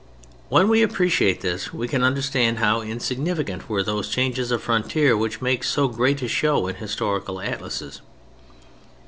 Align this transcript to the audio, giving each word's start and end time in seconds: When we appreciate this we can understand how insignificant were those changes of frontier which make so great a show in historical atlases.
When 0.49 0.67
we 0.67 0.81
appreciate 0.81 1.41
this 1.41 1.71
we 1.75 1.87
can 1.87 2.01
understand 2.03 2.57
how 2.57 2.81
insignificant 2.81 3.69
were 3.69 3.83
those 3.83 4.09
changes 4.09 4.49
of 4.49 4.63
frontier 4.63 5.15
which 5.15 5.43
make 5.43 5.63
so 5.63 5.87
great 5.87 6.23
a 6.23 6.27
show 6.27 6.65
in 6.65 6.77
historical 6.77 7.39
atlases. 7.39 8.01